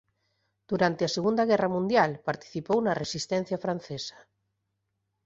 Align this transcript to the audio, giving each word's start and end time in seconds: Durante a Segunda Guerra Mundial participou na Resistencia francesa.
Durante 0.71 1.01
a 1.05 1.13
Segunda 1.17 1.43
Guerra 1.49 1.69
Mundial 1.75 2.11
participou 2.29 2.77
na 2.81 2.97
Resistencia 3.01 3.57
francesa. 3.65 4.17